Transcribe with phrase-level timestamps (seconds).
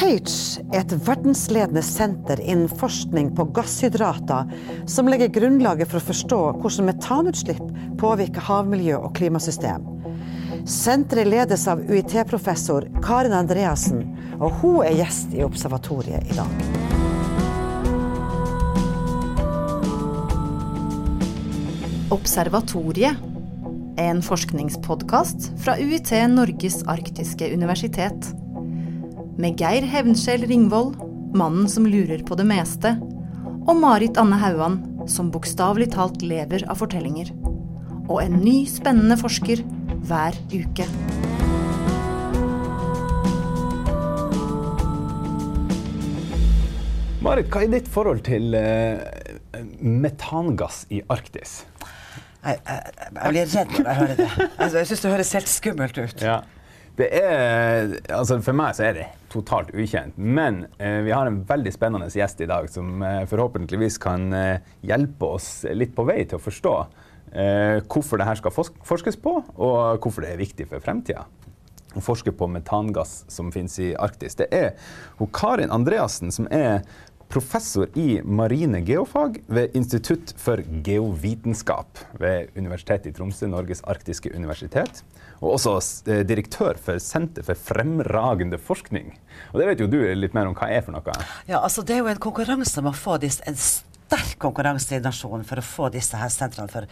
[0.00, 4.48] CAGE er et verdensledende senter innen forskning på gasshydrater
[4.88, 7.66] som legger grunnlaget for å forstå hvordan metanutslipp
[8.00, 9.84] påvirker havmiljø og klimasystem.
[10.64, 14.00] Senteret ledes av UiT-professor Karin Andreassen,
[14.40, 16.48] og hun er gjest i Observatoriet i dag.
[22.16, 23.20] Observatoriet
[24.00, 28.32] er en forskningspodkast fra UiT Norges arktiske universitet
[29.40, 30.98] med Geir Hevnskjell Ringvold,
[31.36, 32.92] mannen som lurer på det meste,
[33.64, 37.30] og Marit Anne Hauan, som bokstavelig talt lever av fortellinger.
[38.10, 39.62] Og en ny, spennende forsker
[40.10, 40.84] hver uke.
[47.24, 49.00] Marit, hva er ditt forhold til uh,
[49.80, 51.62] metangass i Arktis?
[52.40, 54.30] Jeg, jeg, jeg, blir redd når jeg hører det.
[54.56, 56.24] Altså, jeg syns det høres helt skummelt ut.
[56.24, 56.40] Ja.
[57.00, 60.18] Det er, altså For meg så er det totalt ukjent.
[60.18, 64.72] Men eh, vi har en veldig spennende gjest i dag som eh, forhåpentligvis kan eh,
[64.84, 66.74] hjelpe oss litt på vei til å forstå
[67.32, 71.24] eh, hvorfor det her skal forskes på, og hvorfor det er viktig for fremtida.
[71.96, 74.36] Å forske på metangass som finnes i Arktis.
[74.38, 74.74] Det er
[75.18, 76.84] hun Karin Andreassen som er
[77.30, 85.04] professor i marine geofag ved Institutt for geovitenskap ved Universitetet i Tromsø, Norges arktiske universitet.
[85.40, 85.76] Og også
[86.10, 89.14] eh, direktør for Senter for fremragende forskning.
[89.52, 91.14] Og det vet jo du litt mer om hva er for noe?
[91.48, 95.02] Ja, altså Det er jo en konkurranse om å få disse, en sterk konkurranse i
[95.02, 96.90] nasjonen for å få disse her sentrene for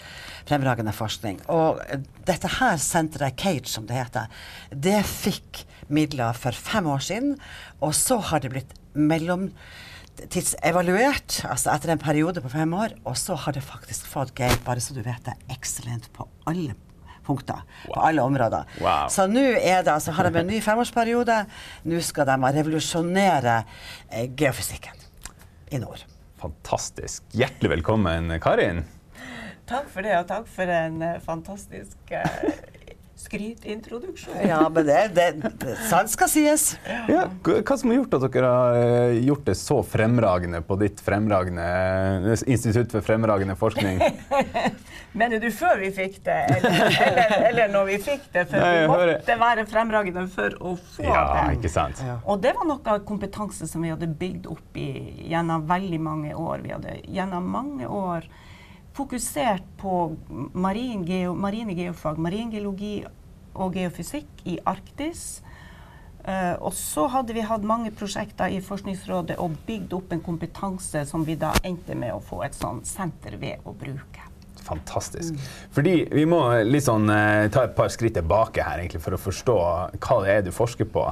[0.48, 1.42] fremragende forskning.
[1.50, 4.30] Og eh, dette her senteret, CAGE som det heter,
[4.70, 7.36] det fikk midler for fem år siden.
[7.82, 9.50] Og så har det blitt mellom
[10.32, 14.58] tidsevaluert, altså etter en periode på fem år, og så har det faktisk fått Geir,
[14.66, 16.74] bare så du vet det, excellent på alle
[17.28, 17.62] punkter.
[17.86, 17.94] Wow.
[17.94, 18.68] På alle områder.
[18.80, 19.08] Wow.
[19.12, 21.42] Så nå er det, altså, har de en ny femårsperiode.
[21.88, 23.58] Nå skal de revolusjonere
[24.08, 25.04] eh, geofysikken
[25.70, 26.04] i nord.
[26.40, 27.26] Fantastisk.
[27.36, 28.84] Hjertelig velkommen, Karin.
[29.68, 32.77] Takk for det, og takk for en uh, fantastisk uh,
[33.18, 34.34] skrytintroduksjon.
[34.48, 35.26] Ja, men det, det,
[35.58, 36.68] det sant skal sies.
[37.10, 41.02] Ja, hva som har gjort at dere har eh, gjort det så fremragende på ditt
[41.02, 43.98] fremragende eh, institutt for fremragende forskning?
[45.18, 48.46] Mener du før vi fikk det, eller, eller, eller når vi fikk det?
[48.52, 51.58] For vi måtte være fremragende for å få ja, det.
[51.58, 52.02] Ikke sant?
[52.06, 52.20] Ja.
[52.22, 54.90] Og det var noe kompetanse som vi hadde bygd opp i,
[55.32, 56.62] gjennom veldig mange år.
[56.62, 58.30] Vi hadde gjennom mange år
[58.98, 59.94] fokusert på
[60.58, 63.02] marin geo, marine geofag, maringeologi
[63.58, 65.40] og geofysikk i Arktis.
[66.28, 71.04] Uh, og så hadde vi hatt mange prosjekter i Forskningsrådet og bygd opp en kompetanse
[71.08, 74.26] som vi da endte med å få et sånt senter ved å bruke.
[74.66, 75.38] Fantastisk.
[75.72, 79.58] Fordi vi må liksom, uh, ta et par skritt tilbake her egentlig, for å forstå
[79.94, 81.06] hva det er du forsker på.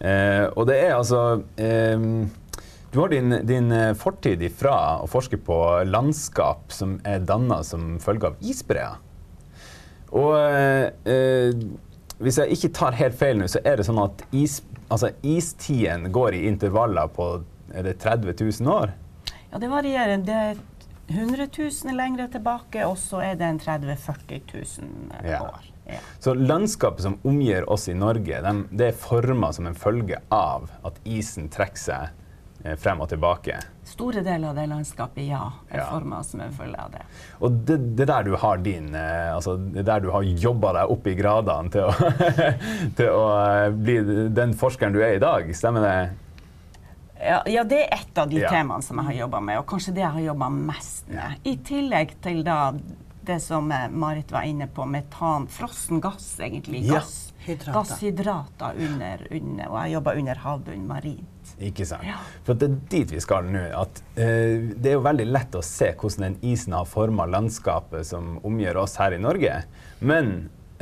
[0.00, 2.22] Uh, og det er altså um,
[2.92, 5.56] du har din, din, fortid ifra å forske på
[5.88, 8.98] landskap som er danna som følge av isbreer.
[10.12, 10.36] Og
[11.08, 11.56] eh,
[12.20, 14.60] hvis jeg ikke tar helt feil nå, så er det sånn at is,
[14.92, 17.32] altså istiden går i intervaller på
[17.72, 18.92] er det 30 000 år?
[19.48, 20.20] Ja, det varierer.
[20.20, 20.60] Det er
[21.08, 24.42] 100 000 lenger tilbake, og så er det en 30 000-40
[25.24, 25.68] 000 år.
[25.88, 26.00] Ja.
[26.20, 30.68] Så landskapet som omgir oss i Norge, de, det er forma som en følge av
[30.84, 32.21] at isen trekker seg Eh,
[32.78, 33.58] frem og tilbake.
[33.84, 35.42] Store deler av det landskapet, ja.
[35.68, 35.86] Er ja.
[35.90, 37.02] forma som en følge av det.
[37.42, 40.92] Og det, det der du har din eh, altså det der du har jobba deg
[40.94, 42.10] opp i gradene til å,
[42.98, 43.96] til å eh, bli
[44.34, 45.96] den forskeren du er i dag, stemmer det?
[47.22, 48.50] Ja, ja, det er et av de ja.
[48.50, 51.36] temaene som jeg har jobba med, og kanskje det jeg har jobba mest med.
[51.46, 52.56] I tillegg til da
[53.26, 56.84] det som Marit var inne på, metan, frossen gass, egentlig.
[56.90, 61.54] Gass, gasshydrater under, under, og jeg jobber under havbunnen marint.
[61.62, 62.06] Ikke sant?
[62.06, 62.18] Ja.
[62.46, 63.64] For det er dit vi skal nå.
[63.76, 68.06] at uh, Det er jo veldig lett å se hvordan den isen har forma landskapet
[68.08, 69.62] som omgjør oss her i Norge.
[70.00, 70.32] Men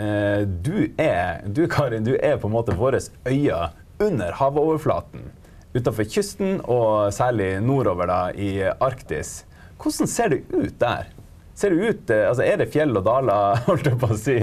[0.01, 5.29] uh, du er du, Karin, du er på en måte våre øyne under havoverflaten.
[5.71, 9.45] Utenfor kysten, og særlig nordover da, i Arktis.
[9.81, 11.13] Hvordan ser det ut der?
[11.61, 14.41] Ser det ut, uh, altså Er det fjell og daler holdt jeg på å si,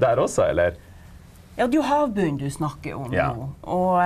[0.00, 0.78] der også, eller?
[1.58, 3.28] Ja, det er jo havbunnen du snakker om ja.
[3.36, 3.50] nå.
[3.68, 3.98] Og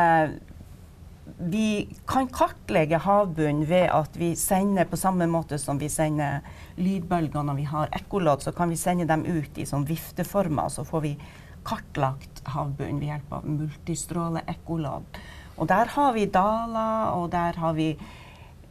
[1.39, 6.41] vi kan kartlegge havbunnen ved at vi sender på samme måte som vi sender
[6.81, 10.71] lydbølger når vi har ekkolodd, så kan vi sende dem ut i sånn vifteformer.
[10.73, 11.15] Så får vi
[11.67, 15.21] kartlagt havbunnen ved hjelp av multistråleekkolodd.
[15.57, 18.26] Og der har vi daler, og der har vi eh,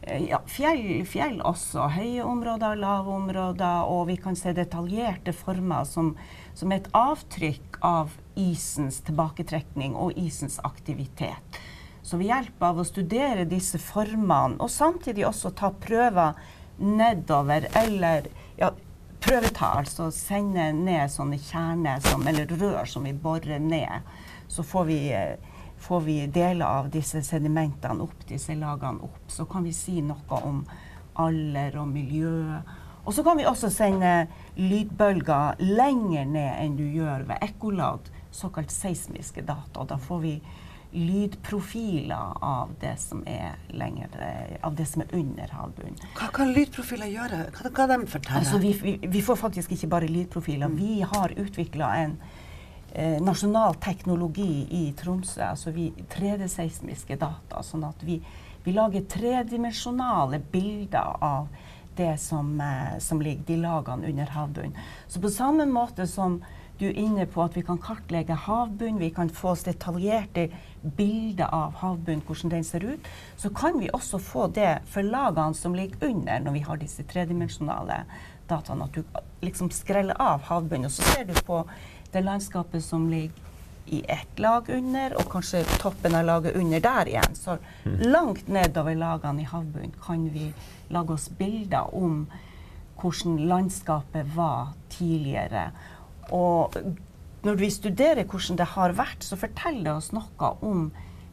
[0.06, 1.88] ja, fjell, fjell, også.
[1.96, 3.88] Høye områder, lave områder.
[3.90, 6.14] Og vi kan se detaljerte former som,
[6.54, 11.60] som et avtrykk av isens tilbaketrekning og isens aktivitet.
[12.06, 16.38] Så ved hjelp av å studere disse formene, og samtidig også ta prøver
[16.78, 18.28] nedover, eller
[18.60, 18.70] ja,
[19.24, 24.06] prøveta, altså sende ned sånne kjerner som, eller rør som vi borer ned,
[24.46, 29.30] så får vi, eh, får vi deler av disse sedimentene opp, disse lagene opp.
[29.30, 30.64] Så kan vi si noe om
[31.22, 32.60] alder og miljø.
[33.06, 34.26] Og så kan vi også sende
[34.58, 39.84] lydbølger lenger ned enn du gjør ved ekkolodd, såkalt seismiske data.
[39.86, 40.36] Da får vi
[40.96, 45.98] lydprofiler av det som er, lenger, eh, av det som er under havbunnen.
[46.16, 47.42] Hva kan lydprofiler gjøre?
[47.52, 48.40] Hva kan de fortelle?
[48.40, 50.72] Altså, vi, vi, vi, får faktisk ikke bare lydprofiler.
[50.72, 52.16] Vi har utvikla en
[52.96, 55.72] eh, nasjonal teknologi i Tromsø, altså
[56.16, 57.62] 3D-seismiske data.
[57.62, 58.18] Sånn at vi,
[58.64, 61.48] vi lager tredimensjonale bilder av
[61.96, 64.78] det som, eh, som ligger, de lagene under havbunnen.
[65.08, 66.40] Så på samme måte som
[66.78, 70.50] du er inne på at vi kan kartlegge havbunnen, vi kan få detaljerte
[70.96, 75.56] bilder av havbunnen, hvordan den ser ut, så kan vi også få det for lagene
[75.56, 78.02] som ligger under, når vi har disse tredimensjonale
[78.48, 78.84] dataene.
[78.84, 79.04] At du
[79.46, 81.64] liksom skreller av havbunnen, og så ser du på
[82.16, 83.44] det landskapet som ligger
[83.86, 87.36] i ett lag under, og kanskje toppen av laget under der igjen.
[87.38, 88.00] Så mm.
[88.10, 90.48] langt nedover lagene i havbunnen kan vi
[90.90, 92.24] lage oss bilder om
[92.98, 95.68] hvordan landskapet var tidligere.
[96.34, 96.74] Og
[97.46, 100.88] når vi studerer hvordan det har vært, så forteller det oss noe om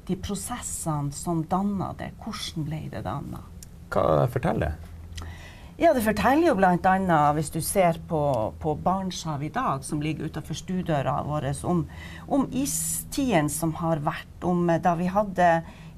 [0.08, 2.12] de prosessene som danna det.
[2.22, 3.42] Hvordan ble det danna?
[3.94, 4.93] Hva forteller det?
[5.78, 7.20] Ja, Det forteller jo bl.a.
[7.34, 11.86] hvis du ser på, på Barentshavet i dag, som ligger utenfor stuedøra vår, om,
[12.28, 15.50] om istiden som har vært, om da vi hadde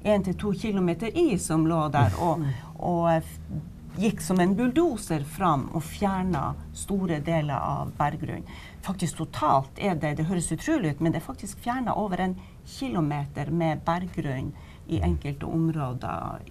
[0.04, 2.46] 1-2 km is som lå der, og,
[2.78, 8.48] og gikk som en bulldoser fram og fjerna store deler av berggrunnen
[8.86, 12.36] faktisk totalt er det Det høres utrolig ut, men det er faktisk fjerna over en
[12.66, 14.52] kilometer med berggrunn
[14.86, 16.42] i enkelte områder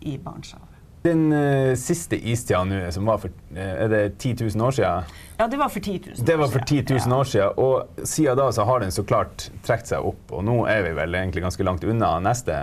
[0.00, 0.71] i Barentshavet.
[1.02, 5.10] Den uh, siste istida nå, som var for uh, er det 10 000 år siden?
[5.38, 7.16] Ja, det var for 10 000 år Det var for 10 000 ja.
[7.16, 7.48] år siden.
[7.56, 10.22] Og siden da så har den så klart trukket seg opp.
[10.30, 12.62] Og nå er vi vel egentlig ganske langt unna neste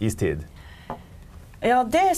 [0.00, 0.44] istid.
[1.60, 2.14] Ja, det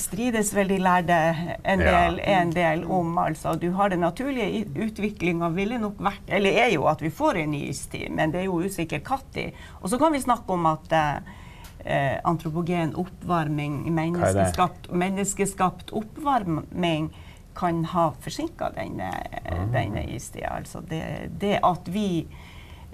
[0.00, 1.16] strides vel de lærde
[1.62, 2.40] en del, ja.
[2.40, 3.18] en del om.
[3.18, 3.54] altså.
[3.54, 7.52] Du har Den naturlige utviklinga ville nok vært, eller er jo at vi får en
[7.54, 9.52] ny istid, men det er jo usikkert når.
[9.80, 11.38] Og så kan vi snakke om at eh,
[12.24, 17.10] antropogen oppvarming, menneskeskapt, menneskeskapt, oppvarming,
[17.60, 19.10] kan ha forsinka denne,
[19.44, 19.66] ah.
[19.72, 20.48] denne istida.
[20.48, 21.04] Altså det,
[21.40, 22.26] det, at vi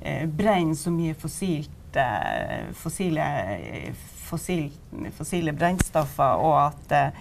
[0.03, 3.27] eh, brenner så mye fossilt, eh, fossile
[4.27, 4.71] fossil,
[5.15, 7.13] fossile brennstoffer, og at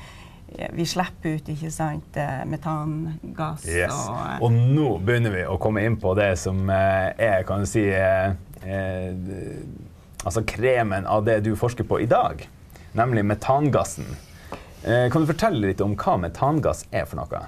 [0.73, 3.68] vi slipper ut ikke sant, eh, metangass.
[3.68, 3.94] Yes.
[3.94, 7.85] Og, og, nå begynner vi å komme inn på det som er kan du si,
[10.25, 12.44] altså kremen av det du forsker på i dag,
[12.98, 14.10] nemlig metangassen.
[14.83, 17.45] kan du fortelle litt om hva metangass er for noe?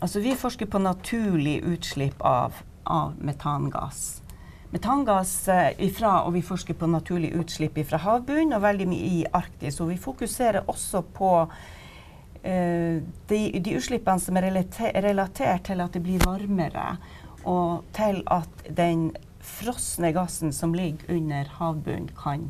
[0.00, 4.22] Altså, vi forsker på naturlig utslipp av, av metangass
[4.70, 9.22] metangass eh, ifra, og vi forsker på naturlig utslipp fra havbunnen og veldig mye i
[9.32, 9.80] Arktis.
[9.80, 12.96] Og vi fokuserer også på uh,
[13.30, 16.90] de, de, utslippene som er relatert til at det blir varmere,
[17.48, 19.10] og til at den
[19.48, 22.48] frosne gassen som ligger under havbunnen, kan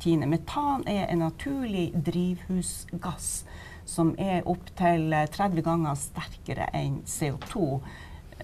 [0.00, 0.28] tine.
[0.30, 3.44] Metan er en naturlig drivhusgass
[3.90, 7.80] som er opptil 30 ganger sterkere enn CO2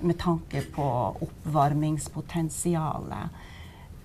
[0.04, 3.28] med tanke på oppvarmingspotensialet.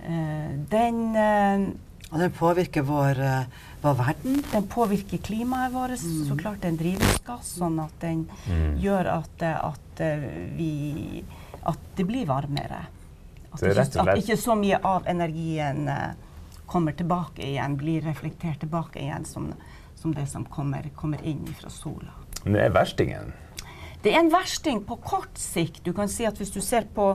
[0.01, 1.69] Uh, den uh,
[2.11, 3.45] Og den påvirker vår, uh,
[3.83, 4.43] vår, verden?
[4.51, 6.01] Den påvirker klimaet vårt.
[6.01, 6.25] Mm.
[6.27, 8.79] Så klart en drivhusgass, sånn at den mm.
[8.81, 10.01] gjør at, at,
[10.57, 11.23] vi
[11.61, 12.87] At det blir varmere.
[13.51, 15.89] At, ikke, at ikke så mye av energien
[16.71, 19.49] kommer tilbake igjen, blir reflektert tilbake igjen som,
[19.95, 22.13] som det som kommer, kommer inn fra sola.
[22.43, 23.33] Men det er verstingen?
[24.01, 25.83] Det er en versting på kort sikt.
[25.83, 27.11] Du kan si at hvis du ser på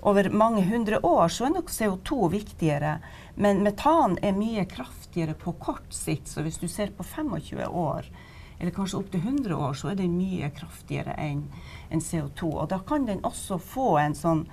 [0.00, 2.98] over mange hundre år, så er nok CO2 viktigere.
[3.40, 6.28] Men metan er mye kraftigere på kort sikt.
[6.28, 8.10] Så hvis du ser på 25 år,
[8.58, 11.46] eller kanskje opptil 100 år, så er den mye kraftigere enn
[11.88, 12.50] en CO2.
[12.50, 14.44] Og da kan den også få en sånn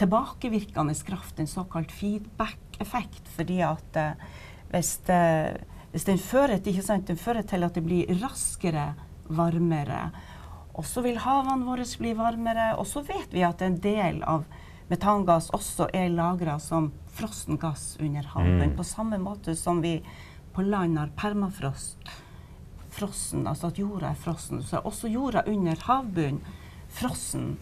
[0.00, 3.28] tilbakevirkende kraft, en såkalt feedback-effekt.
[3.36, 4.28] Fordi at uh,
[4.72, 8.92] hvis, det, hvis den, fører til, den fører til at det blir raskere
[9.24, 10.10] varmere,
[10.74, 12.72] og så vil havene våre bli varmere.
[12.80, 14.42] Og så vet vi at en del av
[14.90, 18.72] metangass også er lagra som frossen gass under havbunnen.
[18.72, 18.76] Mm.
[18.76, 20.00] På samme måte som vi
[20.54, 21.98] på land har permafrost.
[22.94, 24.62] Frossen, altså at jorda er frossen.
[24.62, 26.42] Så er også jorda under havbunnen
[26.94, 27.56] frossen.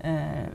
[0.00, 0.48] Eh,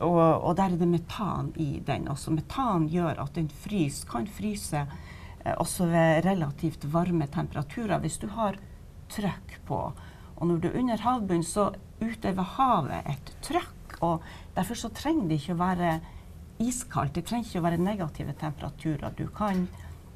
[0.00, 2.34] og, og, der er det metan i den også.
[2.34, 7.98] Metan gjør at den frys, kan fryse eh, også ved relativt varme temperaturer.
[8.02, 8.58] Hvis du har
[9.12, 9.80] trøkk på,
[10.36, 11.70] og når du er under havbunnen, så
[12.02, 13.98] utøver havet et trøkk.
[14.00, 14.22] og
[14.56, 15.92] Derfor så trenger det ikke å være
[16.62, 17.16] iskaldt.
[17.16, 19.12] Det trenger ikke å være negative temperaturer.
[19.16, 19.66] Du kan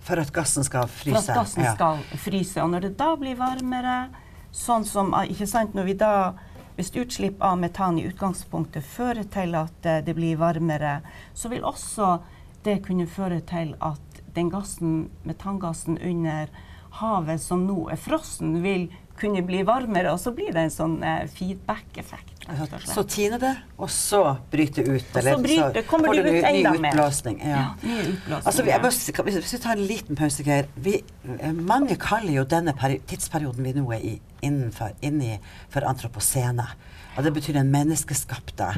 [0.01, 1.13] For at gassen skal fryse?
[1.13, 1.75] For at gassen ja.
[1.77, 2.61] skal fryse.
[2.63, 3.97] Og når det da blir varmere,
[4.53, 6.13] sånn som ah, ikke sant, når vi da
[6.81, 11.01] hvis utslipp av metan i utgangspunktet fører til at uh, det blir varmere,
[11.37, 12.15] så vil også
[12.65, 16.49] det kunne føre til at den gassen, metangassen under
[17.03, 18.89] havet som nå er frossen, vil
[19.21, 22.30] kunne bli varmere, og så blir det en sånn uh, feedback-effekt.
[22.85, 24.21] Så tiner det, og så
[24.51, 25.17] bryter det ut?
[25.17, 26.95] Og så, bryter, så kommer det ut enda mer.
[26.97, 27.39] Utblåsning.
[27.45, 27.49] Ja.
[27.51, 28.39] Ja, utblåsning.
[28.41, 30.71] Altså, vi, bare, hvis vi tar en liten pause, Geir.
[31.61, 32.75] Mange kaller jo denne
[33.07, 35.37] tidsperioden vi nå er i, innenfor, inni
[35.71, 36.67] for antroposene.
[37.17, 38.73] Og det betyr den menneskeskapte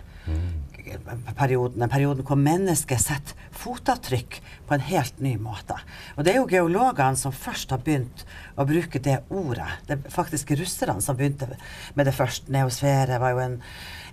[1.38, 1.80] perioden.
[1.80, 4.40] Den perioden hvor mennesket setter fotavtrykk
[4.72, 5.76] på en helt ny måte.
[6.16, 8.24] Og det er jo geologene som først har begynt
[8.56, 9.68] å bruke det ordet.
[9.88, 11.50] Det er faktisk russerne som begynte
[11.94, 12.48] med det først.
[12.52, 13.60] Neosfere var jo en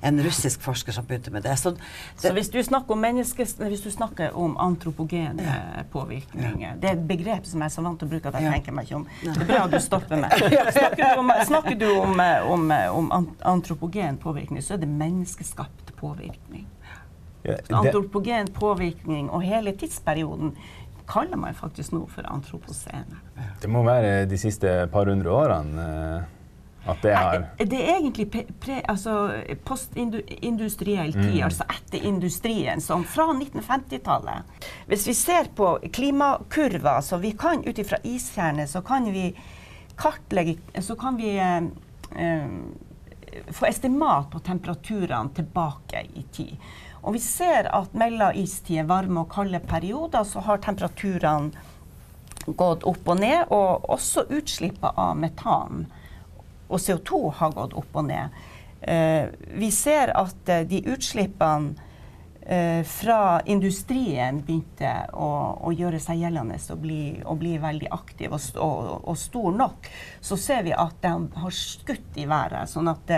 [0.01, 1.57] en russisk forsker som begynte med det.
[1.57, 1.79] Så, det,
[2.17, 2.57] så hvis, du
[3.67, 5.83] hvis du snakker om antropogene ja.
[5.91, 6.75] påvirkninger ja.
[6.79, 8.55] det er et begrep som jeg er så vant til å bruke at jeg ja.
[8.55, 9.05] tenker meg ikke om.
[9.23, 10.35] Det er bra at du stopper meg.
[10.79, 12.23] Snakker du om, snakker du om,
[12.55, 12.71] om,
[13.11, 16.67] om antropogen påvirkning, så er det menneskeskapt påvirkning.
[17.71, 20.55] Antropogen påvirkning og hele tidsperioden
[21.09, 23.21] kaller man faktisk nå for antroposene.
[23.61, 25.85] Det må være de siste par hundre årene?
[25.85, 26.35] Eh,
[26.89, 29.15] at det har Det er egentlig pre, altså,
[29.65, 31.43] postindustriell tid, mm.
[31.43, 34.67] altså etter industrien, som fra 1950-tallet.
[34.87, 39.33] Hvis vi ser på klimakurver, så vi kan ut ifra iskjerner, så kan vi
[39.99, 41.63] kartlegge Så kan vi eh,
[42.15, 42.47] eh,
[43.51, 46.55] få estimat på temperaturene tilbake i tid.
[47.03, 51.67] Og vi ser at mellom istider, varme og kalde perioder, så har temperaturene
[52.57, 55.85] gått opp og ned, og også utslippet av metan
[56.69, 58.41] og CO2 har gått opp og ned.
[58.81, 59.27] Eh,
[59.59, 61.73] vi ser at eh, de utslippene
[62.45, 65.29] eh, fra industrien begynte å,
[65.67, 69.89] å, gjøre seg gjeldende og bli, og bli veldig aktiv og, og, og, stor nok,
[70.21, 71.13] så ser vi at de
[71.43, 72.71] har skutt i været.
[72.71, 73.11] Sånn at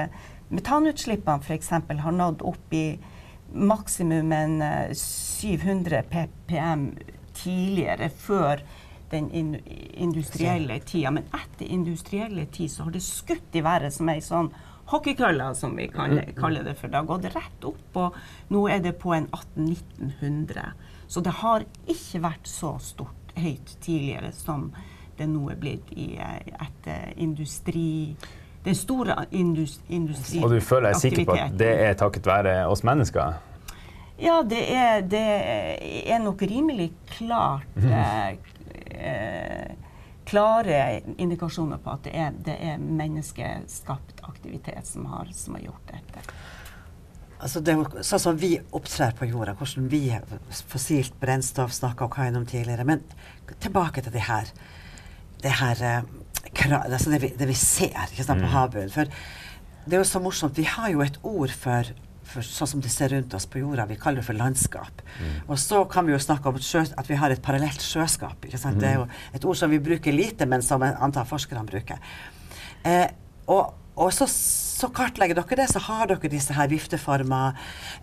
[0.49, 1.73] metanutslippene f.eks.
[1.75, 2.85] har nådd opp i
[3.53, 4.61] maksimum en
[4.95, 6.85] 700 ppm
[7.35, 8.63] tidligere, før
[9.11, 11.11] den industrielle tida.
[11.11, 14.51] Men etter industrielle tid så har det skutt i været som ei sånn
[14.91, 16.37] hockeykølle, som vi kaller, mm.
[16.39, 16.91] kaller, det for.
[16.91, 18.17] Det har gått rett opp, og
[18.51, 20.71] nå er det på en 1800-1900.
[21.07, 24.71] Så det har ikke vært så stort høyt tidligere som
[25.19, 28.15] det nå er blitt i, eh, etter industri
[28.63, 30.43] den store indus, industriaktiviteten.
[30.45, 33.39] Og du føler deg sikker på at det er takket være oss mennesker?
[34.21, 35.21] Ja, det er, det
[36.05, 37.89] er nok rimelig klart mhm.
[37.89, 38.35] eh,
[39.01, 39.71] eh,
[40.31, 45.91] klare indikasjoner på at det er, det er menneskeskapt aktivitet som har, som har, gjort
[45.91, 46.23] dette.
[47.41, 47.73] Altså det
[48.05, 50.03] sånn som vi opptrer på jorda, hvordan vi
[50.69, 52.05] fossilt brennstoff snakka
[52.37, 52.85] om tidligere.
[52.85, 53.01] Men
[53.59, 54.51] tilbake til det her,
[55.41, 56.11] det, her, eh,
[56.81, 58.53] altså det, vi, det vi ser ikke sant, på mm.
[58.55, 58.93] havbunnen.
[58.93, 59.11] For
[59.85, 60.57] det er jo så morsomt.
[60.57, 61.91] Vi har jo et ord for
[62.31, 63.87] for, sånn som det ser rundt oss på jorda.
[63.89, 65.03] Vi kaller det for landskap.
[65.19, 65.33] Mm.
[65.51, 68.47] Og så kan vi jo snakke om sjø, at vi har et parallelt sjøskap.
[68.47, 68.79] Mm.
[68.79, 71.99] Det er jo et ord som vi bruker lite, men som antall forskerne bruker.
[72.87, 73.07] Eh,
[73.51, 74.27] og, og så,
[74.81, 77.51] så, kartlegger dere det, så har dere disse her vifteforma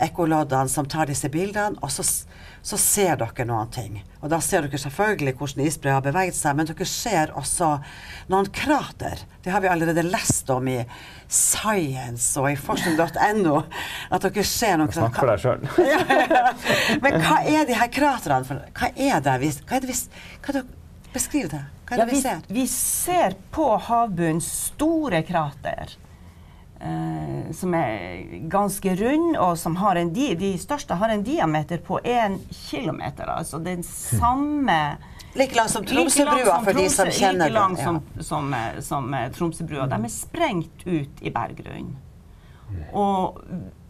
[0.04, 2.04] ekkoloddene som tar disse bildene, og så,
[2.62, 4.00] så, ser dere noen ting.
[4.22, 7.74] Og da ser dere selvfølgelig hvordan isbreet har beveget seg, men dere ser også
[8.30, 9.24] noen krater.
[9.44, 10.78] Det har vi allerede lest om i
[11.28, 13.58] Science og i forskning.no.
[14.14, 15.66] At dere ser noen Snakk for deg sjøl.
[17.04, 19.98] Men hva er de her kraterne for Hva er det vi, hva er det vi
[19.98, 20.66] hva er det,
[21.08, 21.62] Beskriv det.
[21.88, 22.42] Hva er det ja, vi, vi, ser?
[22.52, 25.96] Vi ser på havbunnen store krater.
[26.78, 31.80] Uh, som er ganske rund, og som har en di de største har en diameter
[31.82, 33.02] på 1 km.
[33.26, 34.96] Altså den samme
[35.34, 39.26] Like lang som Tromsøbrua, for de som kjenner Like lang som, som, som, som eh,
[39.34, 39.86] Tromsøbrua.
[39.90, 41.96] De er sprengt ut i berggrunnen.
[42.92, 43.42] Og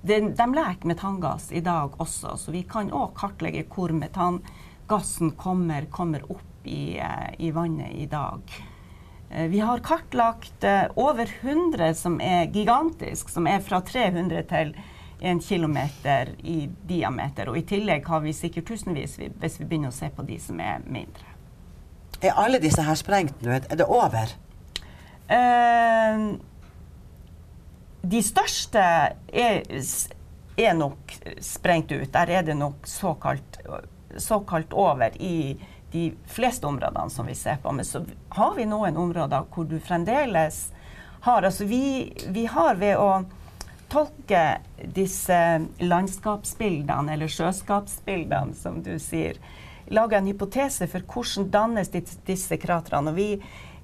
[0.03, 5.89] de, de leker metangass i dag også, så vi kan òg kartlegge hvor metangassen kommer,
[5.91, 8.59] kommer opp i, eh, i vannet i dag.
[9.31, 14.75] Eh, vi har kartlagt eh, over 100 som er gigantisk, som er fra 300 til
[15.21, 15.79] 1 km
[16.39, 17.51] i diameter.
[17.51, 20.61] Og i tillegg har vi sikkert tusenvis hvis vi begynner å se på de som
[20.63, 21.27] er mindre.
[22.23, 23.53] Er alle disse her sprengt nå?
[23.59, 24.33] Er det over?
[25.29, 26.39] Uh,
[28.03, 29.61] de største er,
[30.57, 32.09] er, nok sprengt ut.
[32.15, 33.61] Der er det nok såkalt,
[34.17, 35.59] såkalt over i
[35.93, 37.73] de fleste områdene som vi ser på.
[37.73, 38.05] Men så
[38.37, 40.69] har vi noen områder hvor du fremdeles
[41.21, 43.25] har Altså vi, vi har ved å
[43.91, 44.61] tolke
[44.95, 45.39] disse
[45.81, 49.41] landskapsbildene, eller sjøskapsbildene, som du sier,
[49.89, 53.11] lage en hypotese for hvordan dannes disse kratrene.
[53.11, 53.29] Og vi,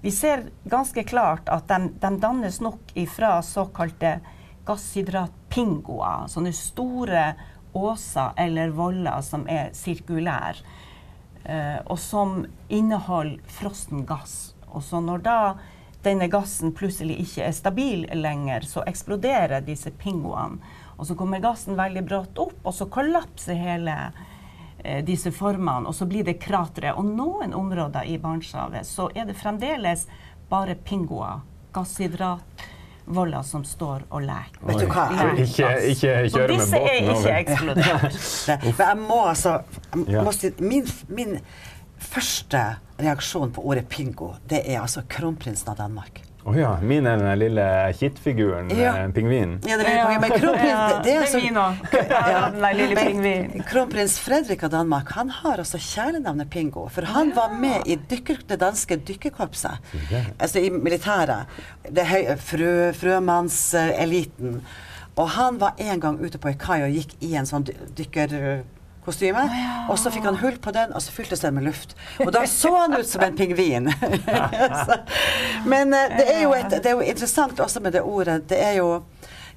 [0.05, 4.19] vi ser ganske klart at de, de dannes nok ifra såkalte
[4.69, 7.27] gasshydratpingoer, sånne store
[7.75, 10.63] åser eller voller som er sirkulære,
[11.45, 14.55] og som inneholder frossen gass.
[14.73, 15.39] Og så når da
[16.05, 20.61] denne gassen plutselig ikke er stabil lenger, så eksploderer disse pingoene.
[20.99, 23.95] Og så kommer gassen veldig brått opp, og så kollapser hele
[24.85, 26.93] eh, disse formene, og så blir det kratre.
[26.95, 30.07] Og noen områder i Barentshavet så er det fremdeles
[30.51, 31.43] bare pingoer,
[31.75, 32.69] gasshydrat
[33.07, 34.61] voller som står og leker.
[34.69, 35.05] Vet du hva?
[35.37, 36.45] Ikke, ikke kjøre med båten over.
[36.45, 38.19] Og disse er ikke eksplodert.
[38.79, 39.55] Men jeg må altså
[40.09, 41.39] jeg må si, min, min
[41.99, 42.63] første
[43.01, 46.23] reaksjon på ordet pingo, det er altså kronprinsen av Danmark.
[46.45, 46.71] Å oh ja.
[46.85, 48.91] Min er den lille kittfiguren, ja.
[49.01, 49.55] Eh, pingvinen.
[49.65, 50.19] Ja, det er ja.
[50.21, 51.79] Men kronprins ja, det, er altså, min òg.
[52.13, 53.65] Ja, den lille pingvinen.
[53.71, 56.85] Kronprins Fredrik av Danmark han har også kjælenavnet Pingo.
[56.93, 59.89] For han var med i dykker, det danske dykkerkorpset.
[60.37, 61.57] Altså i militæret.
[61.89, 64.61] Det høy, frø, frømannseliten.
[65.17, 67.65] Og han var en gang ute på ei kai og gikk i en sånn
[67.97, 68.37] dykker
[69.05, 69.45] kostyme.
[69.45, 69.77] Oh, ja.
[69.93, 71.95] Og så fikk han hull på den, og så fyltes den med luft.
[72.25, 73.91] Og da så han ut som en pingvin.
[75.73, 78.43] Men uh, det, er et, det, er jo interessant også med det ordet.
[78.51, 78.91] Det er jo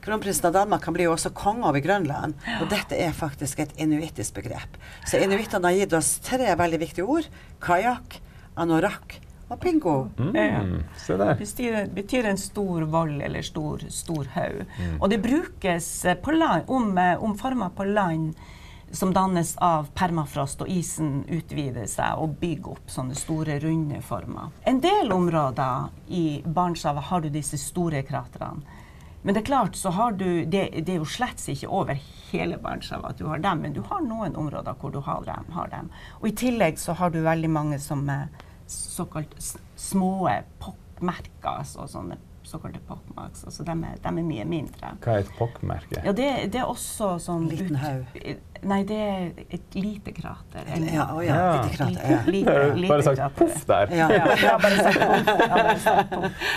[0.07, 2.37] Kronprinsen av Danmark kan bli jo også konge over Grønland.
[2.61, 4.77] Og dette er faktisk et inuittisk begrep.
[5.03, 7.27] Så inuittene har gitt oss tre veldig viktige ord.
[7.63, 8.19] Kajakk,
[8.55, 9.17] anorakk
[9.49, 9.95] og pingo.
[10.19, 10.69] Mm, der.
[11.07, 14.63] Det betyr, betyr, en stor vold eller stor, stor haug.
[14.77, 14.95] Mm.
[15.01, 15.89] Og det brukes
[16.23, 18.35] på land, om, eh, om former på land
[18.91, 24.53] som dannes av permafrost, og isen utvider seg og bygger opp sånne store, runde former.
[24.69, 28.63] En del områder i Barentshavet har du disse store kraterne.
[29.21, 31.97] Men det er klart, så har du, det, det er jo slett ikke over
[32.29, 35.49] hele Barentshavet at du har dem, men du har noen områder hvor du har dem,
[35.51, 35.89] har dem.
[36.21, 38.29] Og i tillegg så har du veldig mange som er
[38.71, 39.35] såkalt
[39.75, 40.29] små
[40.63, 43.43] pockmerker, altså sånne såkalte pockmarks.
[43.47, 44.93] Altså de er, de er, mye mindre.
[45.03, 45.99] Hva er et pockmerke?
[46.03, 48.17] Ja, det, det, er også sånn Liten haug?
[48.67, 50.65] Nei, det er et lite krater.
[50.65, 51.51] Eller, ja, å, ja, ja.
[51.59, 52.07] Lite krater.
[52.15, 52.21] Ja.
[52.25, 53.93] Lite, lite, bare sagt poff der.
[53.95, 54.07] Ja,
[54.41, 56.47] ja, bare sagt poff.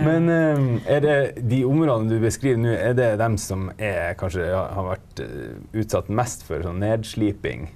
[0.00, 1.16] Men um, er det
[1.50, 6.08] de områdene du beskriver nå, er det dem som er, kanskje har vært uh, utsatt
[6.14, 7.68] mest for sånn nedsliping?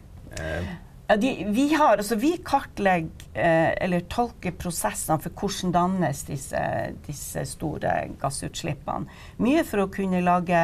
[1.07, 6.61] Ja, de, vi, har, altså, vi kartlegger eh, eller tolker prosessene for hvordan dannes disse,
[7.05, 9.11] disse store gassutslippene.
[9.45, 10.62] Mye for å kunne lage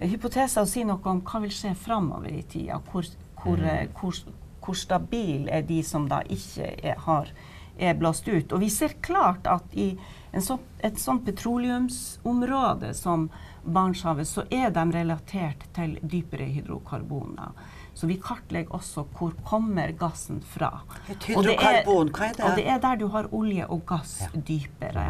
[0.00, 2.80] hypoteser og si noe om hva vil skje framover i tida.
[2.88, 3.68] Hvor, hvor, mm.
[3.74, 4.22] Eh, hvor,
[4.64, 7.28] hvor stabil er de som da ikke er, har,
[7.76, 8.56] er blåst ut.
[8.56, 9.92] Og vi ser klart at i
[10.40, 13.28] så, et sånt petroleumsområde som
[13.64, 17.52] Barentshavet, så er de relatert til dypere hydrokarboner.
[17.96, 20.70] Så vi kartlegger også hvor kommer gassen fra.
[21.08, 22.44] Hydrokarbon, hva er det?
[22.44, 24.28] Og det er der du har olje og gass ja.
[24.36, 25.06] dypere.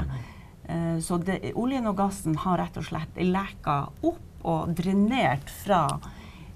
[0.68, 5.82] Uh, så det, oljen og gassen har rett og slett leka opp og drenert fra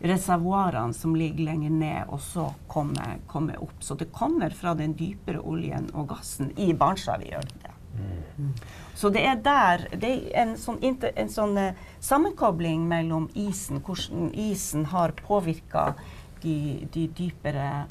[0.01, 3.83] reservoarene som ligger lenger ned, og så kommer, kommer opp.
[3.85, 7.70] Så det kommer fra den dypere oljen og gassen i Barentshavet.
[8.95, 14.33] Så det er der Det er en sånn, en sånn uh, sammenkobling mellom isen, hvordan
[14.35, 15.95] isen har påvirka
[16.43, 17.87] de, de dypere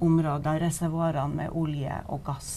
[0.00, 2.50] områdene, reservoarene med olje og gass.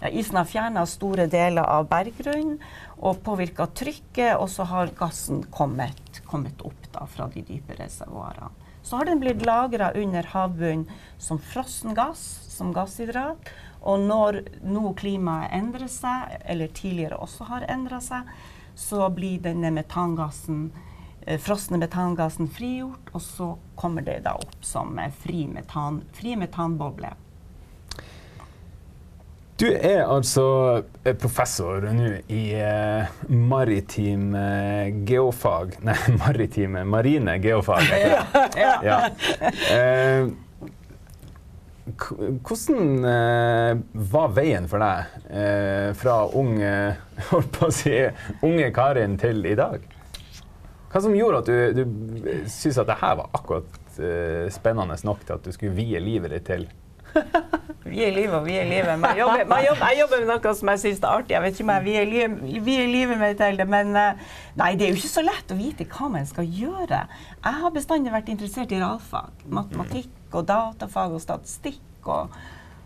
[0.00, 2.58] Ja, isen har fjerna store deler av berggrunnen
[2.98, 8.52] og påvirka trykket, og så har gassen kommet, kommet opp da, fra de dype reservoarene.
[8.84, 10.84] Så har den blitt lagra under havbunnen
[11.16, 12.20] som frossen gass,
[12.52, 13.48] som gasshydrat.
[13.84, 18.28] Og når nå klimaet endrer seg, eller tidligere også har endra seg,
[18.74, 20.70] så blir denne metangassen
[21.26, 27.14] Eh, frosne metangassen frigjort, og så kommer det da opp som fri, metan, fri metanboble.
[29.56, 30.44] Du er altså
[31.04, 38.44] eh, professor nå i eh, maritim eh, geofag Nei, maritime marine geofag, heter det.
[38.64, 38.74] ja.
[38.84, 38.98] ja.
[39.72, 40.28] Eh,
[41.84, 43.72] hvordan eh,
[44.12, 46.70] var veien for deg fra unge,
[47.30, 47.92] holdt på å si,
[48.46, 49.84] unge Karin til i dag?
[50.92, 51.84] Hva som gjorde at du, du
[52.46, 53.80] syntes at det her var akkurat
[54.54, 56.66] spennende nok til at du skulle vie livet ditt til?
[57.84, 58.96] vie livet og vie livet.
[59.00, 61.34] Man jobber, man jobber, jeg jobber med noe som jeg syns er artig.
[61.34, 62.30] Jeg vet ikke om jeg
[62.64, 63.66] vier i livet til det.
[63.70, 67.02] Men uh, nei, det er jo ikke så lett å vite hva man skal gjøre.
[67.36, 69.44] Jeg har bestandig vært interessert i realfag.
[69.60, 71.84] Matematikk og datafag og statistikk.
[72.04, 72.32] og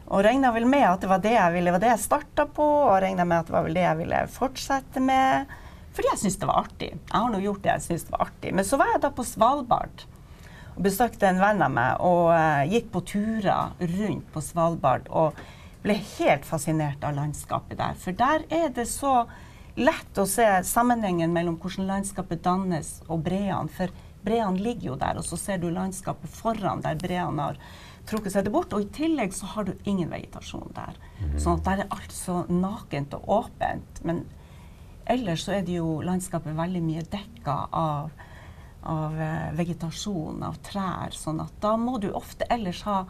[0.08, 2.68] Og regna vel med at det var det jeg ville, var det jeg starta på,
[2.88, 5.58] og regna med at det var vel det jeg ville fortsette med.
[5.94, 6.92] Fordi jeg syntes det var artig.
[6.94, 8.54] Jeg har nå gjort det jeg syntes var artig.
[8.54, 10.08] Men så var jeg da på Svalbard
[10.82, 15.38] besøkte en venn av meg og uh, gikk på turer rundt på Svalbard og
[15.82, 17.98] ble helt fascinert av landskapet der.
[17.98, 19.22] For der er det så
[19.78, 23.70] lett å se sammenhengen mellom hvordan landskapet dannes og breene.
[23.70, 23.92] For
[24.24, 27.60] breene ligger jo der, og så ser du landskapet foran der breene har
[28.08, 28.74] trukket seg bort.
[28.74, 30.98] Og i tillegg så har du ingen vegetasjon der.
[31.20, 31.36] Mm.
[31.38, 34.02] Sånn at der er alt så nakent og åpent.
[34.08, 34.24] Men
[35.08, 38.10] ellers så er det jo landskapet veldig mye dekka av,
[38.82, 41.14] av uh, vegetasjon, av trær.
[41.16, 43.02] Sånn at da må du ofte ellers ha,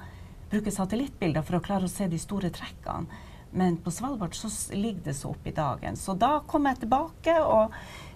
[0.49, 3.25] bruke satellittbilder for å klare å se de store trekkene.
[3.51, 5.97] Men på Svalbard så ligger det så opp i dagen.
[5.97, 7.37] Så da kom jeg tilbake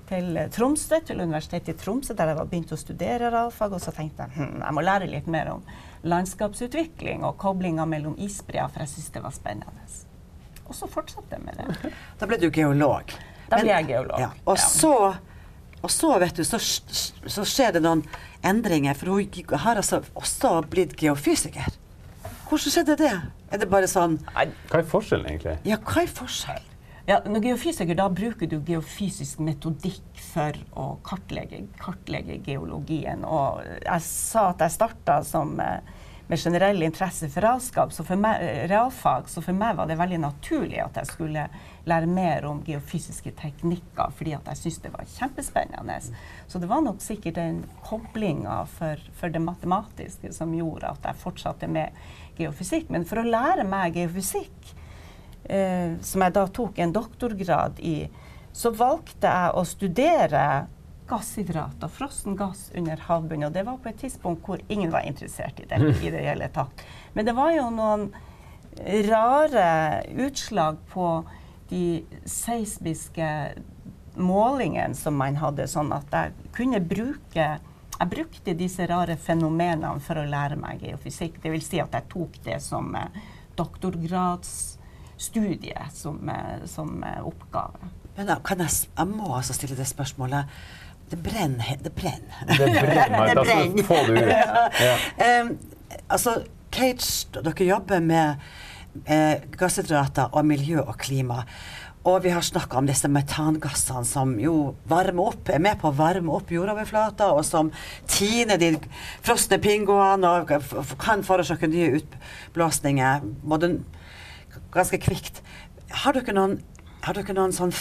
[0.09, 3.73] til Tromsø, til Universitetet i Tromsø, der jeg var begynt å studere realfag.
[3.73, 5.65] Og så tenkte jeg hm, jeg må lære litt mer om
[6.05, 9.89] landskapsutvikling og koblinga mellom isbreer, for jeg syntes det var spennende.
[10.69, 11.93] Og så fortsatte jeg med det.
[12.21, 13.13] Da ble du geolog.
[13.49, 14.21] Da ble jeg geolog.
[14.21, 14.31] Ja.
[14.49, 14.95] Og, så,
[15.83, 18.05] og, så, vet du, så, så, skjer det noen
[18.47, 21.79] endringer, for hun har altså også blitt geofysiker.
[22.49, 23.15] Hvordan skjedde det?
[23.53, 24.45] Er det bare sånn Hva
[24.79, 25.57] er forskjellen, egentlig?
[25.69, 26.69] Ja, hva er forskjellen?
[27.09, 33.25] Ja, når geofysiker, da bruker du geofysisk metodikk for å kartlegge, kartlegge geologien.
[33.27, 35.81] Og jeg sa at jeg starta som eh,
[36.33, 39.99] med generell interesse for realskap, så for meg, eh, realfag, så for meg var det
[40.01, 41.43] veldig naturlig at jeg skulle
[41.85, 45.99] lære mer om geofysiske teknikker, fordi at jeg syntes det var kjempespennende.
[46.49, 51.21] Så det var nok sikkert den koblinga for, for, det matematiske som gjorde at jeg
[51.21, 51.93] fortsatte med
[52.39, 52.89] geofysikk.
[52.89, 54.75] Men for å lære meg geofysikk
[55.45, 58.07] eh, som jeg da tok en doktorgrad i,
[58.57, 60.47] så valgte jeg å studere
[61.13, 63.51] gasshydrater, frossen gass under havbunnen.
[63.51, 66.49] Og det var på et tidspunkt hvor ingen var interessert i det i det hele
[66.55, 66.85] tatt.
[67.13, 68.09] Men det var jo noen
[69.09, 69.67] rare
[70.25, 71.09] utslag på
[71.69, 73.29] de seismiske
[74.17, 77.53] målingene som man hadde, sånn at jeg kunne bruke
[78.03, 81.37] jeg brukte disse rare fenomenene for å lære meg geofysikk.
[81.43, 81.69] Dvs.
[81.69, 83.21] Si at jeg tok det som eh,
[83.55, 84.55] doktorgrads
[85.23, 87.93] studie som, eh, som eh, oppgave.
[88.17, 90.51] Men da, kan jeg, jeg må altså stille det spørsmålet.
[91.13, 91.77] Det brenner.
[91.85, 92.43] Det brenner.
[92.49, 93.35] Det brenner.
[93.35, 93.85] det brenner.
[93.85, 94.33] Få det ut.
[94.87, 95.43] Ja.
[95.43, 95.59] Um,
[96.09, 96.39] altså,
[96.73, 98.41] Cage, dere jobber med
[99.05, 101.43] eh, gasshydrater og miljø og klima.
[102.09, 105.95] Og vi har snakka om disse metangassene som jo varmer opp, er med på å
[106.01, 107.71] varme opp jordoverflata, og som
[108.11, 108.73] tiner de
[109.23, 113.29] frosne pingoene og kan forårsake nye utblåsninger.
[113.47, 113.77] Både
[114.75, 115.45] ganske kvikt.
[116.03, 116.59] Har dere noen,
[117.05, 117.75] har dere noen sånn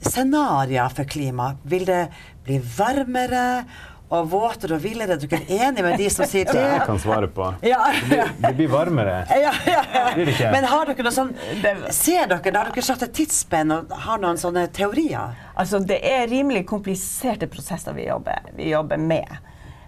[0.00, 1.56] fremtidsscenarioer for klima?
[1.62, 2.06] Vil det
[2.44, 3.64] bli varmere?
[4.06, 5.16] og våtere og villere.
[5.16, 6.60] Er dere enige med de som sier det?
[6.62, 7.48] Jeg kan svare på.
[7.66, 8.28] Ja, ja.
[8.38, 9.24] Det, blir varmere.
[9.42, 9.50] Ja,
[10.14, 10.52] blir det ikke?
[10.54, 11.32] Men har dere noe sånn
[11.90, 15.34] Ser dere, har dere satt et tidsspenn og har noen sånne teorier?
[15.58, 19.26] Altså, det er rimelig kompliserte prosesser vi jobber, vi jobber med.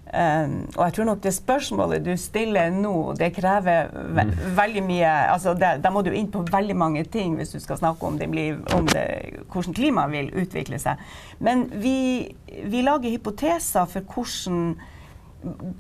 [0.09, 4.31] Um, og jeg tror nok det spørsmålet du stiller nå, det krever ve mm.
[4.57, 8.09] veldig mye altså Da må du inn på veldig mange ting hvis du skal snakke
[8.09, 9.05] om, det blir, om det,
[9.53, 11.03] hvordan klimaet vil utvikle seg.
[11.45, 14.79] Men vi, vi, lager hypoteser for hvordan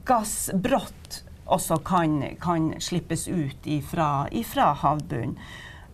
[0.05, 5.39] gass brått også kan, kan slippes ut ifra, ifra havbunnen.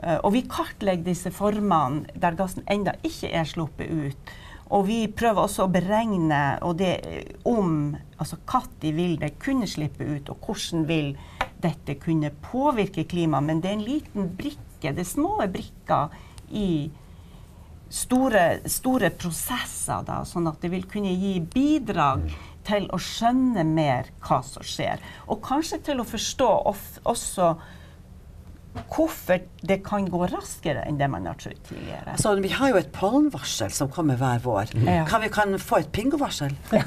[0.02, 4.34] Uh, og vi kartlegger disse formene der gassen ennå ikke er sluppet ut.
[4.72, 6.40] Og vi prøver også å beregne
[6.78, 6.94] det,
[7.44, 11.14] om altså katt vil det kunne slippe ut, og hvordan vil
[11.64, 13.44] dette kunne påvirke klimaet.
[13.44, 16.14] Men det er en liten brikke, det er små brikker
[16.54, 16.90] i
[17.94, 22.26] store, store prosesser, da, sånn at det vil kunne gi bidrag
[22.64, 25.02] til å skjønne mer hva som skjer.
[25.28, 26.50] Og kanskje til å forstå
[27.04, 27.54] også
[28.74, 32.14] hvorfor det kan gå raskere enn det man har trodd tidligere.
[32.16, 34.74] Altså, vi har jo et pollenvarsel som kommer hver vår.
[34.84, 35.04] Ja.
[35.08, 36.54] Kan vi kan få et pingovarsel?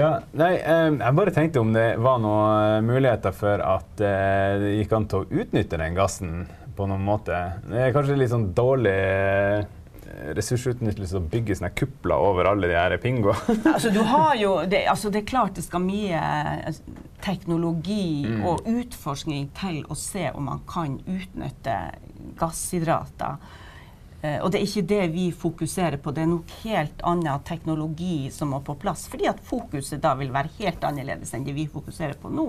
[0.00, 4.76] ja, nei, jeg bare tenkte om det var noen eh, muligheter for at eh, det
[4.80, 6.44] gikk an til å utnytte den gassen
[6.76, 7.36] på noen måte.
[7.70, 9.00] Det er kanskje litt sånn dårlig
[10.36, 13.58] ressursutnyttelse å bygge sånne kupler over alle de her pingoene?
[13.72, 18.42] altså, du har jo det, altså, det er klart det skal mye altså, teknologi mm.
[18.46, 21.78] og utforskning til å se om man kan utnytte
[22.38, 23.40] gasshydrater.
[24.22, 28.30] Eh, og det er ikke det vi fokuserer på, det er nok helt annen teknologi
[28.32, 29.06] som må på plass.
[29.12, 32.48] Fordi at fokuset da vil være helt annerledes enn det vi fokuserer på nå.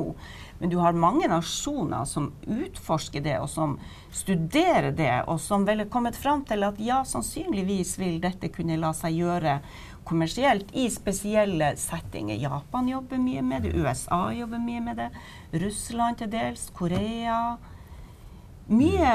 [0.61, 3.75] Men du har mange nasjoner som utforsker det, og som
[4.15, 8.79] studerer det, og som vel er kommet fram til at ja, sannsynligvis vil dette kunne
[8.79, 9.59] la seg gjøre
[10.07, 12.39] kommersielt i spesielle settinger.
[12.39, 15.09] Japan jobber mye med det, USA jobber mye med det,
[15.59, 17.57] Russland til dels, Korea.
[18.67, 19.13] Mye,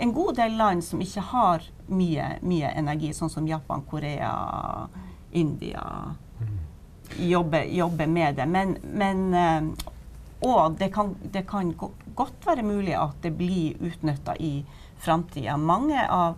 [0.00, 4.34] en god del land som ikke har mye, mye energi, sånn som Japan, Korea,
[5.32, 5.84] India
[7.18, 8.46] jobber, jobber med det.
[8.46, 9.90] Men, men eh,
[10.44, 11.72] og det kan, det kan,
[12.14, 14.64] godt være mulig at det blir utnytta i
[15.02, 15.56] framtida.
[15.56, 16.36] Mange av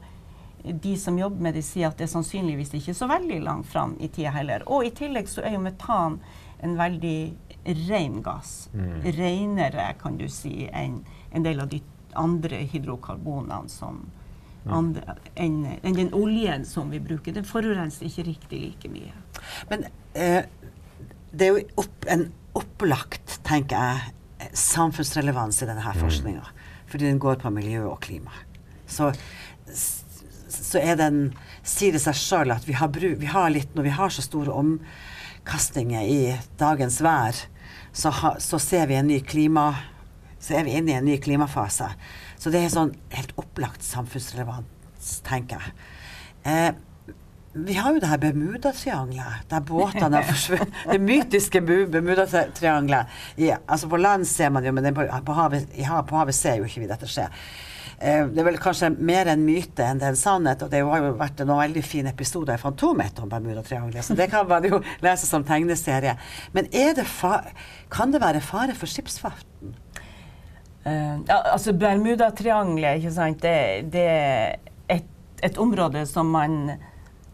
[0.73, 3.97] de som jobber med det, sier at det er sannsynligvis ikke så veldig langt fram
[4.03, 4.65] i tida heller.
[4.71, 6.21] Og i tillegg så er jo metan
[6.65, 7.19] en veldig
[7.87, 8.69] ren gass.
[8.75, 9.03] Mm.
[9.19, 11.03] Renere, kan du si, enn
[11.35, 11.83] en del av de
[12.17, 14.07] andre hydrokarbonene som
[14.67, 14.97] enn
[15.37, 17.35] en den oljen som vi bruker.
[17.37, 19.13] Den forurenser ikke riktig like mye.
[19.71, 20.49] Men eh,
[21.31, 26.01] det er jo opp, en opplagt, tenker jeg, samfunnsrelevans i denne mm.
[26.01, 26.51] forskninga.
[26.91, 28.35] Fordi den går på miljø og klima.
[28.87, 29.13] Så,
[30.67, 31.21] så er den,
[31.63, 34.25] sier det seg sjøl at vi har, bruk, vi har, litt Når vi har så
[34.25, 36.23] store omkastninger i
[36.59, 37.45] dagens vær,
[37.97, 39.71] så, ha, så ser vi en ny klima
[40.47, 41.89] så er vi inne i en ny klimafase.
[42.39, 45.73] Så det er sånn helt opplagt samfunnsrelevans, tenker jeg.
[46.47, 47.17] Eh,
[47.57, 50.83] vi har jo det her Bermudatriangelet, der båtene har forsvunnet.
[50.93, 53.17] Det mytiske Bermudatriangelet.
[53.41, 56.69] Ja, altså på land ser man jo, men på, på, havet, på havet ser jo
[56.69, 57.27] ikke vi dette skje.
[57.99, 60.63] Eh, det er vel kanskje mer en myte enn det er en sannhet.
[60.67, 64.29] Og det har jo vært noen veldig fine episoder i Fantomet om Bermudatriangelet, så det
[64.33, 66.17] kan man jo lese som tegneserie.
[66.53, 67.07] Men det
[67.93, 69.77] kan det være fare for skipsfarten?
[70.87, 74.59] Uh, ja, altså Bermudatriangelet, ikke sant, det, det er
[74.93, 75.09] et,
[75.43, 76.77] et, område som man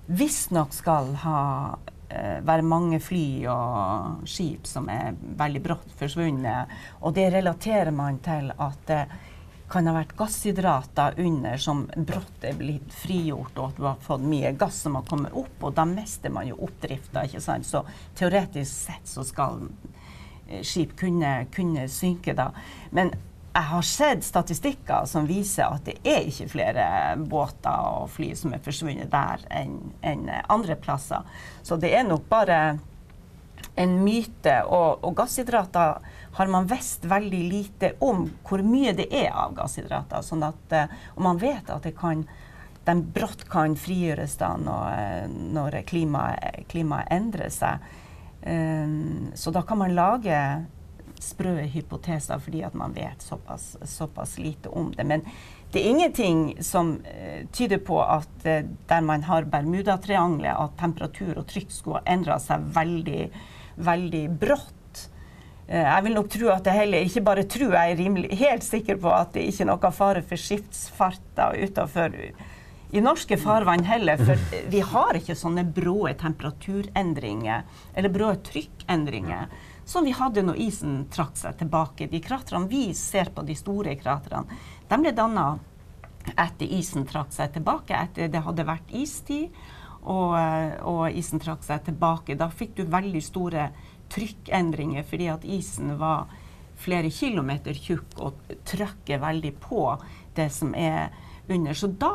[0.08, 1.42] visstnok skal ha
[1.74, 6.72] uh, være mange fly og skip som er veldig brått forsvunnet.
[7.02, 9.02] Og det relaterer man til at det
[9.72, 14.24] kan ha vært gasshydrater under som brått er blitt frigjort, og at du har fått
[14.28, 17.24] mye gass som har kommet opp, og da mister man jo oppdrifta.
[17.24, 17.68] ikke sant?
[17.68, 17.84] Så
[18.18, 19.64] teoretisk sett så skal
[20.48, 22.50] eh, skip kunne, kunne synke da.
[22.90, 23.14] Men
[23.52, 26.86] jeg har sett statistikker som viser at det er ikke flere
[27.20, 29.76] båter og fly som er forsvunnet der enn
[30.08, 31.26] en andre plasser.
[31.62, 32.62] Så det er nok bare
[33.74, 34.56] en myte.
[34.64, 36.00] Og, og gasshydrater
[36.32, 40.24] har man visst veldig lite om hvor mye det er av gasshydrater.
[40.24, 42.24] Sånn at, eh, og man vet at det kan,
[42.86, 47.84] de brått kan frigjøres da når, når klimaet, klimaet endrer seg.
[48.42, 50.36] Um, så da kan man lage
[51.22, 55.04] sprø hypoteser fordi at man vet såpass, såpass, lite om det.
[55.06, 55.22] Men
[55.70, 56.96] det er ingenting som
[57.54, 62.66] tyder på at der man har Bermudatriangelet, at temperatur og trykk skulle ha endra seg
[62.74, 63.28] veldig,
[63.78, 64.74] veldig brått.
[65.72, 68.66] Uh, jeg vil nok tro at det heller ikke bare tro, jeg er rimelig, helt
[68.66, 72.18] sikker på at det ikke er noe fare for skipsfarta utenfor
[72.92, 74.36] i norske farvann heller, for
[74.68, 77.62] vi har ikke sånne brå temperaturendringer
[77.96, 79.48] eller brå trykkendringer
[79.88, 82.08] som vi hadde når isen trakk seg tilbake.
[82.12, 85.46] De kratrene vi ser på, de store kratrene, de ble danna
[86.36, 89.62] etter isen trakk seg tilbake, etter det hadde vært istid.
[90.02, 90.32] Og,
[90.82, 92.34] og, isen trakk seg tilbake.
[92.34, 93.68] Da fikk du veldig store
[94.12, 96.30] trykkendringer fordi at isen var
[96.82, 99.86] flere kilometer tjukk og trykker veldig på
[100.36, 101.12] det som er
[101.48, 101.74] under.
[101.76, 102.14] Så da,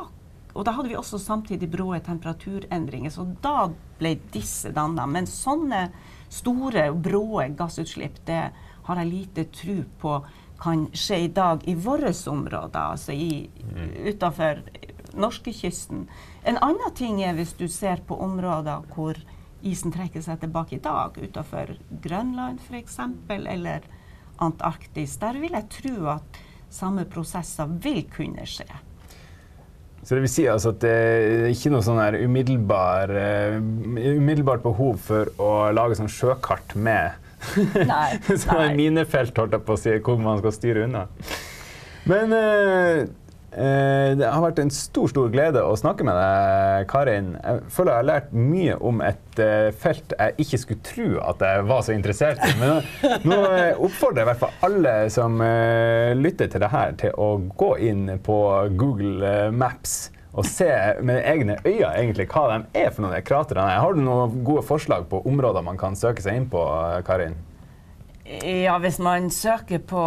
[0.53, 5.07] og da hadde vi også samtidig brå temperaturendringer, så da ble disse danna.
[5.07, 5.87] Men sånne
[6.33, 8.49] store, bråe gassutslipp, det
[8.87, 10.19] har jeg lite tro på
[10.57, 13.91] kan skje i dag i våre områder, altså mm.
[14.09, 14.63] utafor
[15.13, 16.07] norskekysten.
[16.43, 19.19] En annen ting er hvis du ser på områder hvor
[19.65, 23.87] isen trekker seg tilbake i dag, utenfor Grønland f.eks., eller
[24.43, 25.15] Antarktis.
[25.21, 28.67] Der vil jeg tro at samme prosesser vil kunne skje.
[30.03, 35.01] Så det vil si altså at det er ikke noe sånn umiddelbar, uh, umiddelbart behov
[35.03, 37.17] for å lage sånn sjøkart med
[37.89, 41.07] nei, sånn minefelt, holdt jeg på å si, hvor man skal styre unna.
[42.07, 43.03] Men uh,
[43.57, 47.31] det har vært en stor stor glede å snakke med deg, Karin.
[47.41, 49.41] Jeg føler jeg har lært mye om et
[49.81, 52.51] felt jeg ikke skulle tro at jeg var så interessert i.
[52.59, 52.83] Men
[53.25, 53.39] nå,
[53.87, 55.41] oppfordrer jeg i hvert fall alle som
[56.21, 58.37] lytter til det her, til å gå inn på
[58.77, 59.97] Google Maps
[60.37, 60.69] og se
[61.01, 63.79] med egne øyne egentlig hva de er for noen kratrene.
[63.81, 66.61] Har du noen gode forslag på områder man kan søke seg inn på,
[67.07, 67.33] Karin?
[68.27, 70.03] Ja, hvis man søker på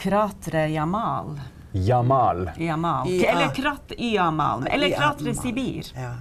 [0.00, 1.34] krateret Jamal,
[1.84, 2.50] Jamal.
[2.56, 3.10] Jamal.
[3.10, 3.32] Ja.
[3.32, 4.66] Eller Krat Yamal.
[4.70, 4.98] Eller Ja.
[5.00, 5.92] Kratre Sibir.
[5.96, 6.14] Ja.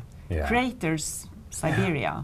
[0.47, 2.23] Craters Siberia.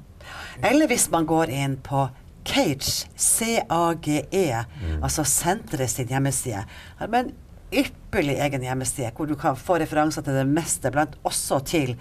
[0.62, 2.10] Eller hvis man går inn på
[2.44, 4.64] Cage, C-A-G-E,
[5.02, 6.64] altså senteret sin hjemmeside,
[6.98, 7.32] har en
[7.72, 11.94] ypperlig egen hjemmeside hvor du kan få referanser til det meste, blant også til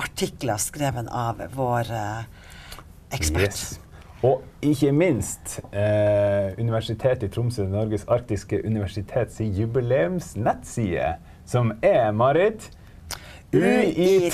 [0.00, 2.22] artikler skrevet av vår eh,
[3.14, 3.50] ekspert.
[3.50, 3.80] Yes.
[4.24, 11.14] Og ikke minst eh, Universitetet i Tromsø, Norges arktiske universitet sin jubileumsnettside,
[11.46, 12.70] som er, Marit
[13.52, 14.28] UiT.no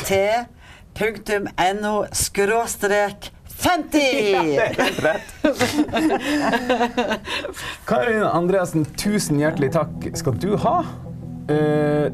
[2.12, 4.00] skråstrek 50!
[4.30, 4.42] Ja,
[4.76, 5.28] det er rett.
[7.88, 10.76] Karin Andreassen, tusen hjertelig takk skal du ha.
[11.50, 12.08] Eh,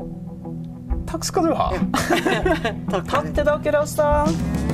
[1.06, 1.68] takk skal du ha.
[3.12, 4.65] Takk til dere også.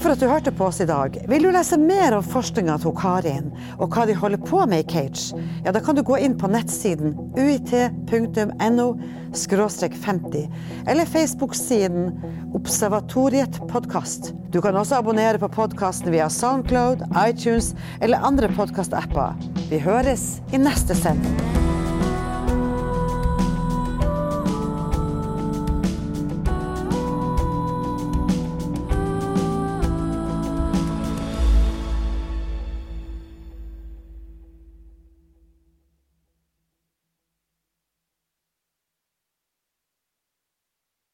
[0.00, 1.18] For at du hørte på oss i dag.
[1.28, 4.88] Vil du lese mer om forskninga til Karin, og hva de holder på med i
[4.88, 5.36] Cage,
[5.66, 8.88] ja, da kan du gå inn på nettsiden uit.no
[9.36, 10.48] 50,
[10.88, 12.08] eller Facebook-siden
[12.56, 14.32] Observatoriet podkast.
[14.50, 19.36] Du kan også abonnere på podkasten via Soundcloud, iTunes eller andre podkastapper.
[19.68, 21.59] Vi høres i neste sending.